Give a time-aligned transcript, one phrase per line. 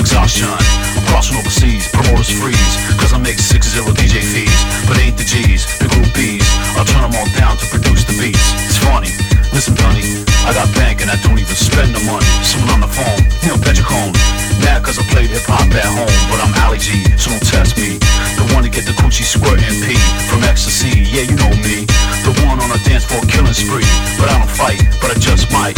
[0.00, 0.48] exhaustion.
[0.48, 2.74] I'm crossing overseas, promoters freeze.
[3.00, 4.60] Cause I make six zero DJ fees.
[4.86, 6.46] But ain't the G's, the groupies.
[6.76, 8.52] I'll turn them all down to produce the beats.
[8.68, 9.12] It's funny,
[9.52, 10.04] listen, Dunny.
[10.46, 12.26] I got bank and I don't even spend the money.
[12.42, 14.14] Someone on the phone, Neil Petricone.
[14.62, 16.10] Mad cause I played hip hop at home.
[16.30, 17.98] But I'm Ali G, so don't test me.
[18.38, 19.94] The one to get the coochie squirting P
[20.30, 21.04] from ecstasy.
[21.06, 21.86] Yeah, you know me.
[22.22, 23.86] The one on a dance floor killing spree.
[24.18, 25.76] But I don't fight, but I just might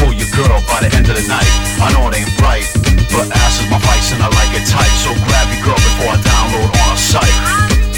[0.00, 1.48] pull your girl by the end of the night.
[1.78, 2.66] I know it ain't right,
[3.14, 4.94] but ass is my vice and I like it tight.
[5.00, 7.93] So grab your girl before I download on a site.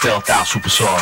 [0.00, 0.96] Stealth out superstar.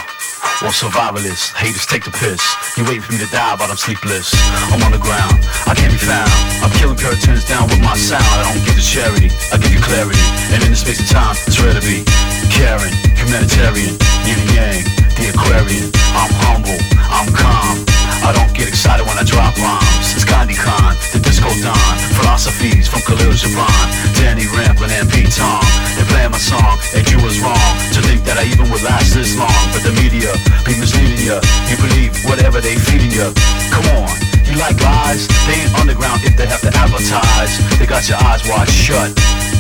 [0.67, 2.43] Or survivalist, haters take the piss.
[2.75, 4.35] You waiting for me to die, but I'm sleepless.
[4.75, 5.39] I'm on the ground,
[5.71, 6.27] I can't be found.
[6.59, 8.27] I'm killing puritans down with my sound.
[8.27, 10.19] I don't give you charity, I give you clarity.
[10.51, 12.03] And in the space of time, it's rare to be
[12.51, 13.95] caring, humanitarian,
[14.27, 14.83] yin and yang,
[15.15, 15.95] the Aquarian.
[16.19, 18.08] I'm humble, I'm calm.
[18.25, 20.15] I don't get excited when I drop rhymes.
[20.15, 21.95] It's Gandhi Khan, the disco Don.
[22.19, 23.87] Philosophies from Khalil Gibran,
[24.19, 25.63] Danny Rampling and Pete Tong.
[25.97, 29.15] They playing my song, and you was wrong to think that I even would last
[29.15, 29.55] this long.
[29.73, 30.35] But the media
[30.67, 31.39] be misleading you.
[31.71, 33.31] You believe whatever they feeding you.
[33.71, 34.11] Come on,
[34.47, 35.27] you like lies?
[35.47, 37.53] They ain't underground if they have to advertise.
[37.79, 39.15] They got your eyes wide shut.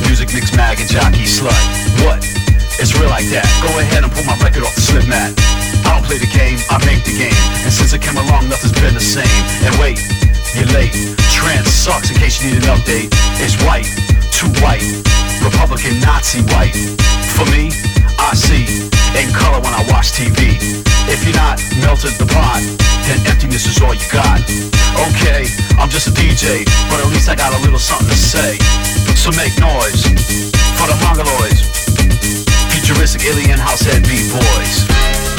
[0.07, 1.57] Music Mixmag and jockey slut.
[2.05, 2.23] What?
[2.79, 3.47] It's real like that.
[3.59, 5.35] Go ahead and pull my record off the slip mat.
[5.89, 7.41] I don't play the game, I make the game.
[7.65, 9.25] And since it came along, nothing's been the same.
[9.65, 9.97] And wait,
[10.53, 10.93] you're late.
[11.33, 13.09] Trance sucks in case you need an update.
[13.41, 13.89] It's white,
[14.37, 14.85] too white.
[15.41, 16.77] Republican Nazi white.
[17.33, 17.73] For me,
[18.21, 18.69] I see
[19.17, 20.61] in color when I watch TV.
[21.09, 22.61] If you're not melted the pot,
[23.09, 24.45] then emptiness is all you got.
[25.09, 25.49] Okay,
[25.81, 28.61] I'm just a DJ, but at least I got a little something to say.
[29.17, 30.05] So make noise
[30.77, 31.65] for the Mongoloids.
[32.77, 35.38] Futuristic alien house head beat boys.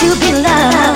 [0.00, 0.89] to be loved.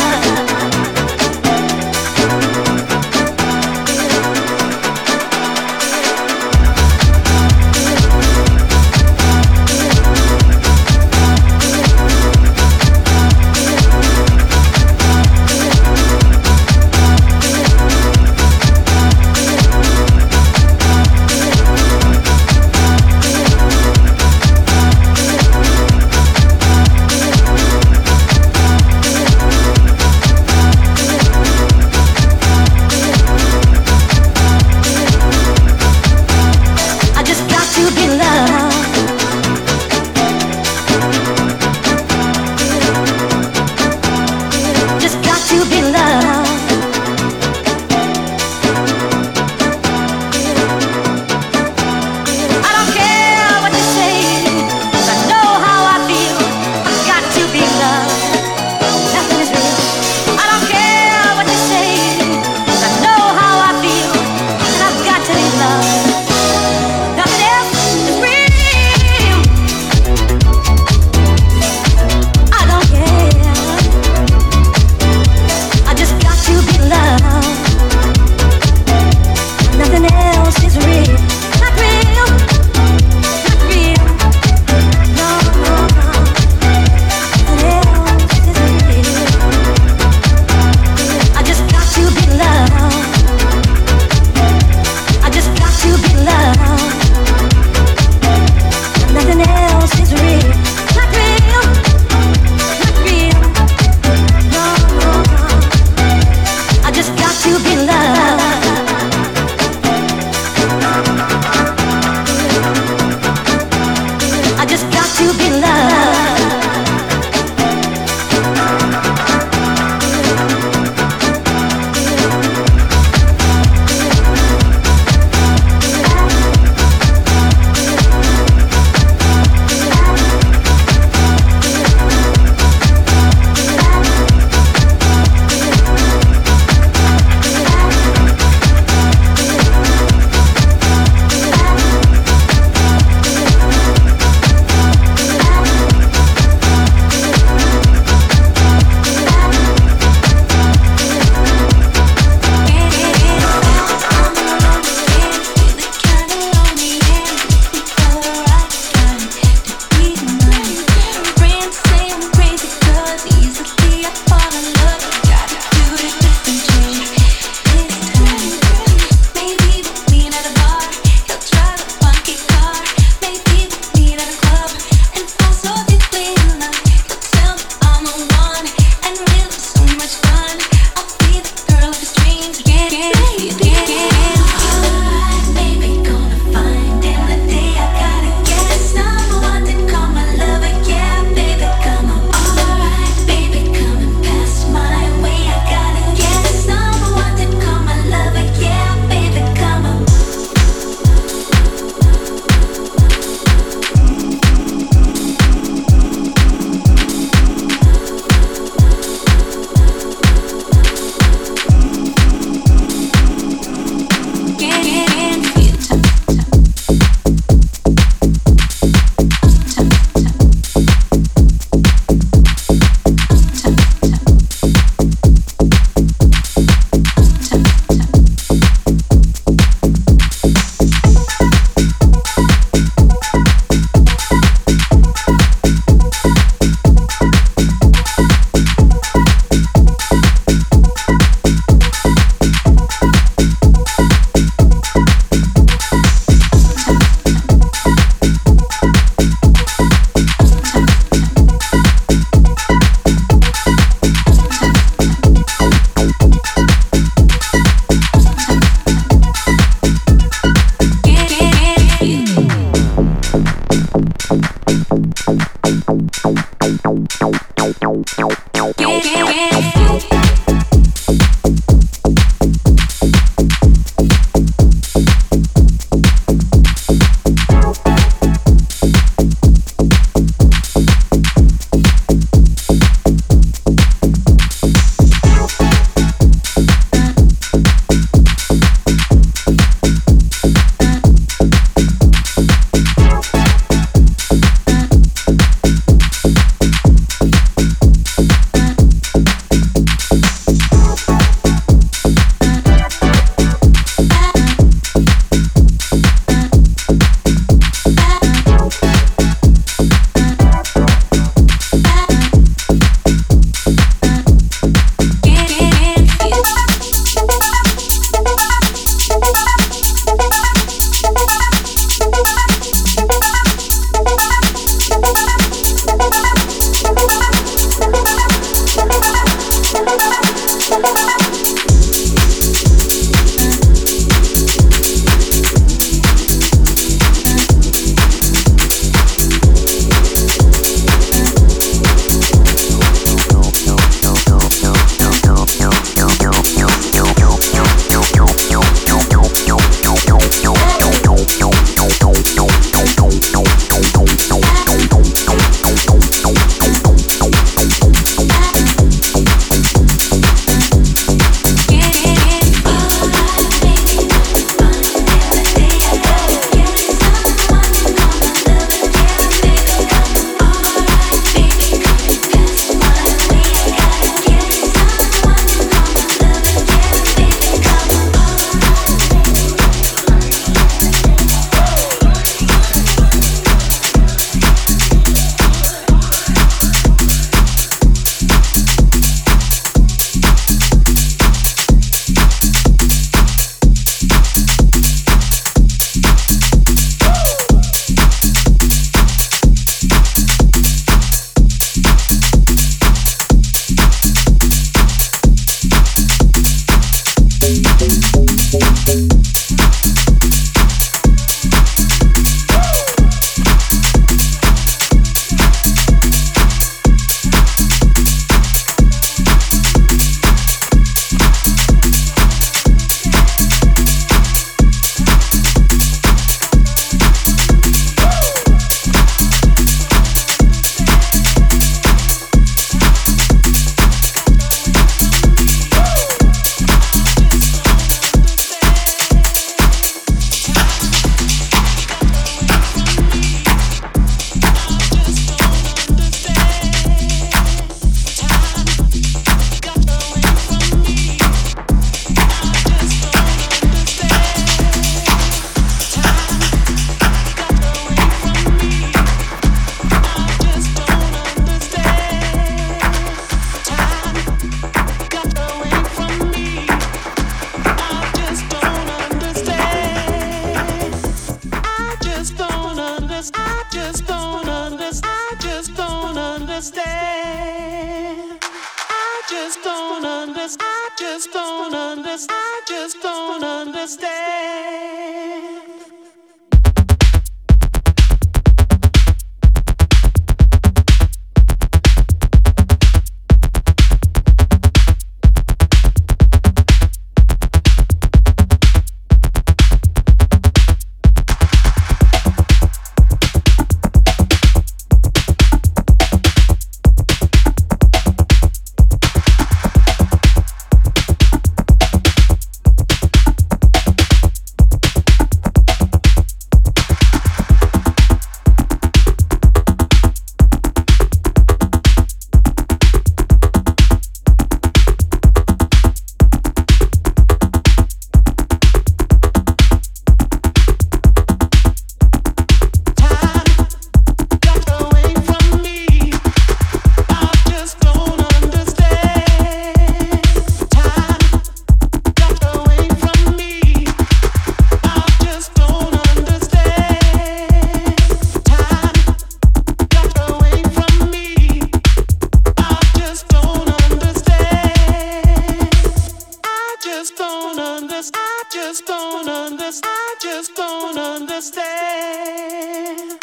[561.56, 563.18] understand.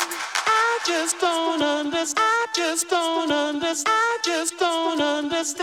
[0.48, 2.18] I just don't understand.
[2.18, 3.88] I just don't understand.
[3.88, 5.62] I just don't understand.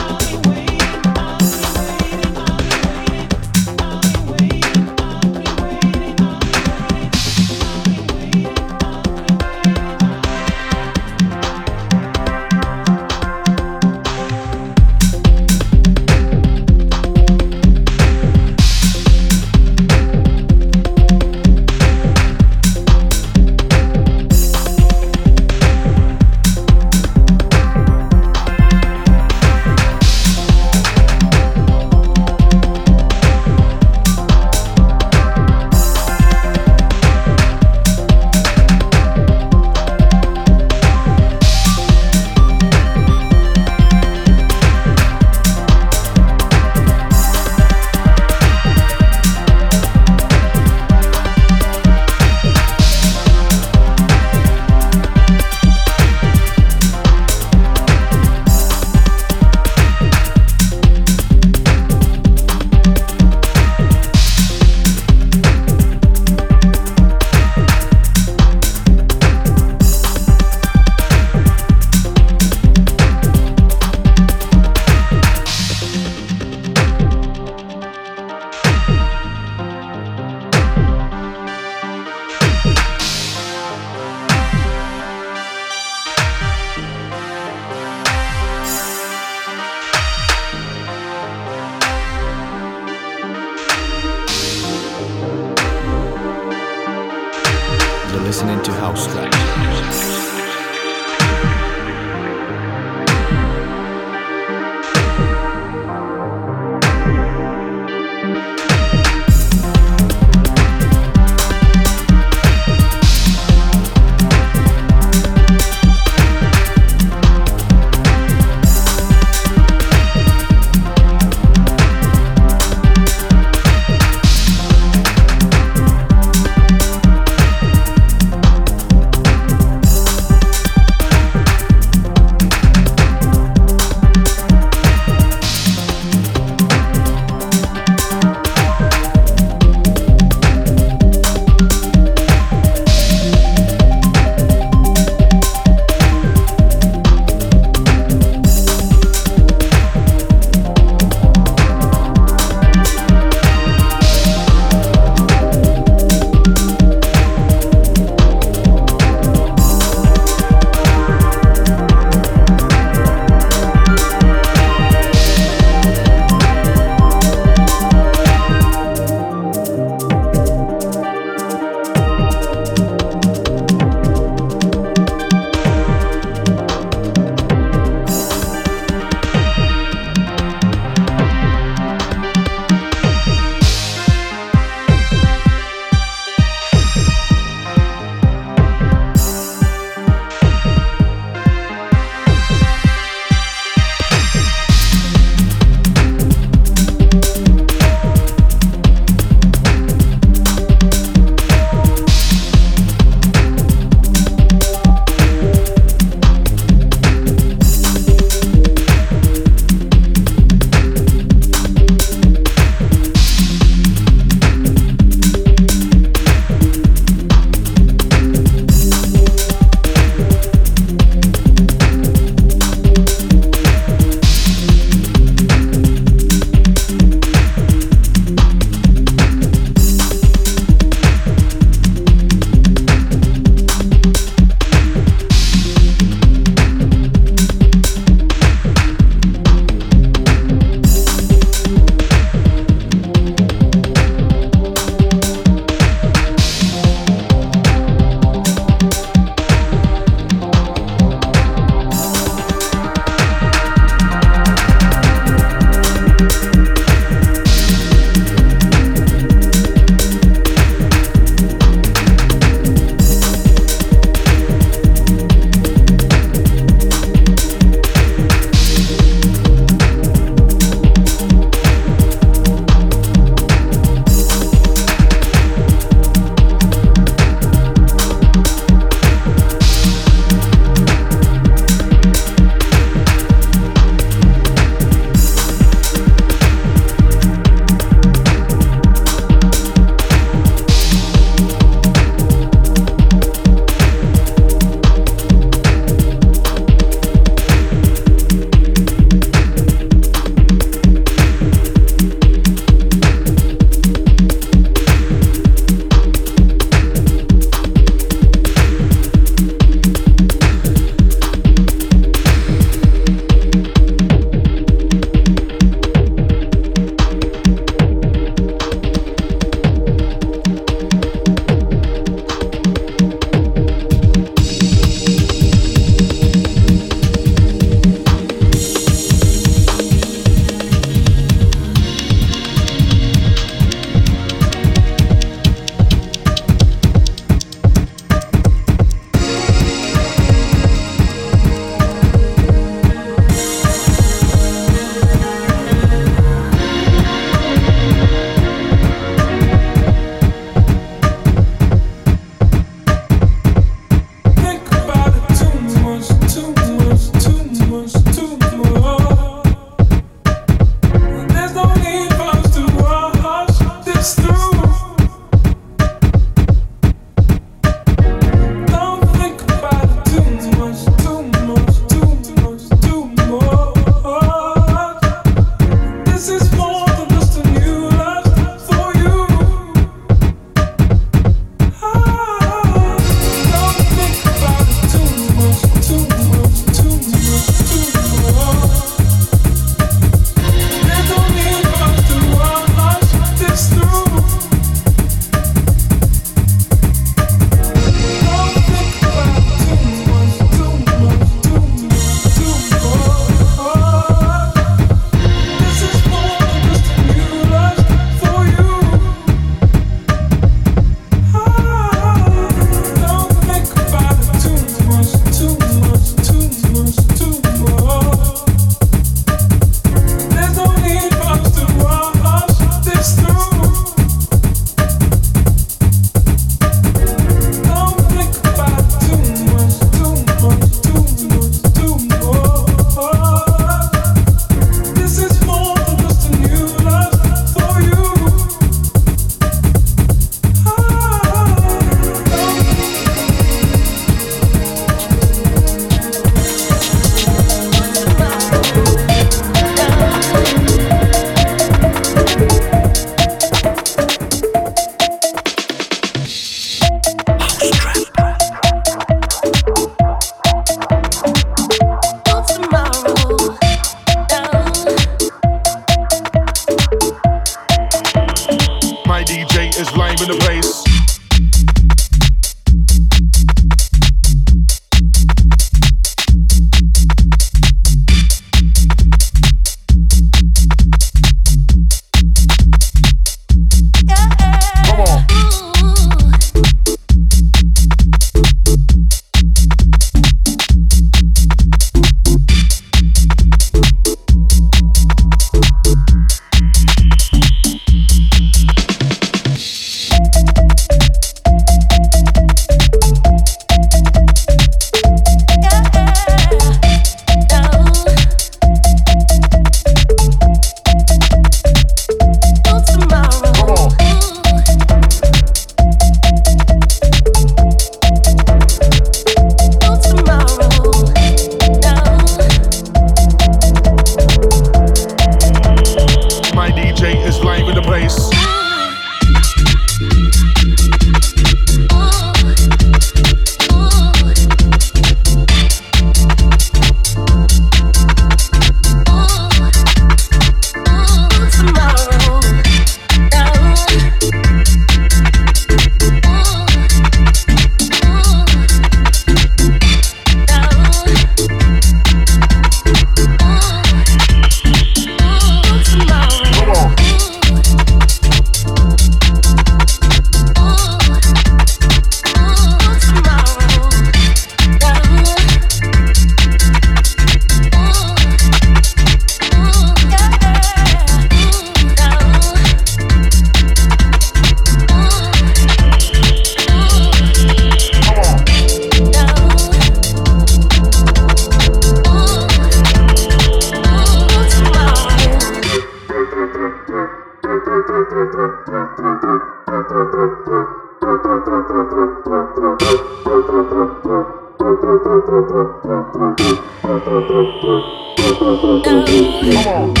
[598.83, 599.11] DJ
[599.47, 600.00] is